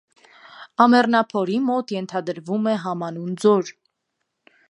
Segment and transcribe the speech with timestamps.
[0.85, 3.73] Ամեռնափորի մոտ ենթադրվում է համանուն ձոր։